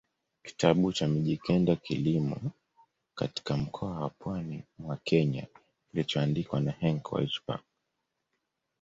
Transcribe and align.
kitabu 0.43 0.93
cha 0.93 1.07
Mijikenda 1.07 1.75
kilimo 1.75 2.37
katika 3.15 3.57
mkoa 3.57 3.99
wa 4.01 4.09
pwani 4.09 4.63
mwa 4.79 4.97
Kenya 5.03 5.47
kilichoandikwa 5.91 6.59
na 6.61 6.71
Henk 6.71 7.11
Waaijenberg 7.11 7.59